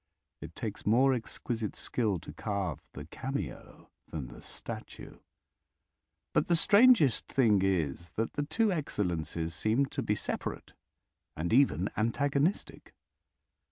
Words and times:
It 0.41 0.55
takes 0.55 0.83
more 0.83 1.13
exquisite 1.13 1.75
skill 1.75 2.17
to 2.21 2.33
carve 2.33 2.89
the 2.93 3.05
cameo 3.05 3.91
than 4.07 4.29
the 4.29 4.41
statue. 4.41 5.19
But 6.33 6.47
the 6.47 6.55
strangest 6.55 7.27
thing 7.27 7.61
is 7.61 8.13
that 8.13 8.33
the 8.33 8.41
two 8.47 8.71
excellences 8.71 9.53
seem 9.53 9.85
to 9.85 10.01
be 10.01 10.15
separate 10.15 10.73
and 11.37 11.53
even 11.53 11.91
antagonistic. 11.95 12.95